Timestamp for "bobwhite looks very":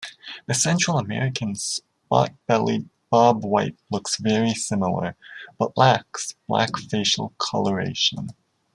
3.13-4.55